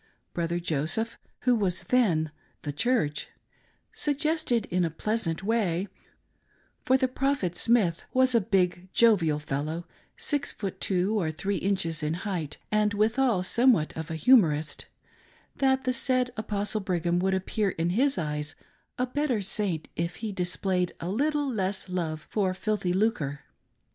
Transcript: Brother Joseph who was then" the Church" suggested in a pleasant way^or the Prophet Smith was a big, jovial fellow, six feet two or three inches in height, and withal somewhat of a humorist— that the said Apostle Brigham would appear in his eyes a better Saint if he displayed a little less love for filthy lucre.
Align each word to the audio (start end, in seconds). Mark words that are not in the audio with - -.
Brother 0.33 0.59
Joseph 0.59 1.19
who 1.41 1.53
was 1.53 1.83
then" 1.83 2.31
the 2.63 2.73
Church" 2.73 3.27
suggested 3.93 4.65
in 4.71 4.83
a 4.83 4.89
pleasant 4.89 5.43
way^or 5.45 5.87
the 6.97 7.07
Prophet 7.07 7.55
Smith 7.55 8.03
was 8.11 8.33
a 8.33 8.41
big, 8.41 8.89
jovial 8.93 9.37
fellow, 9.37 9.85
six 10.17 10.51
feet 10.53 10.81
two 10.81 11.19
or 11.21 11.29
three 11.29 11.57
inches 11.57 12.01
in 12.01 12.15
height, 12.15 12.57
and 12.71 12.95
withal 12.95 13.43
somewhat 13.43 13.95
of 13.95 14.09
a 14.09 14.15
humorist— 14.15 14.87
that 15.57 15.83
the 15.83 15.93
said 15.93 16.33
Apostle 16.35 16.81
Brigham 16.81 17.19
would 17.19 17.35
appear 17.35 17.69
in 17.69 17.91
his 17.91 18.17
eyes 18.17 18.55
a 18.97 19.05
better 19.05 19.39
Saint 19.43 19.87
if 19.95 20.15
he 20.15 20.31
displayed 20.31 20.93
a 20.99 21.09
little 21.09 21.47
less 21.47 21.87
love 21.89 22.25
for 22.31 22.55
filthy 22.55 22.91
lucre. 22.91 23.41